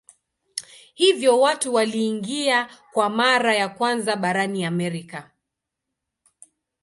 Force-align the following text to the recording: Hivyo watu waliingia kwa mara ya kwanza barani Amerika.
Hivyo 0.93 1.39
watu 1.41 1.73
waliingia 1.73 2.69
kwa 2.93 3.09
mara 3.09 3.55
ya 3.55 3.69
kwanza 3.69 4.15
barani 4.15 4.65
Amerika. 4.65 5.31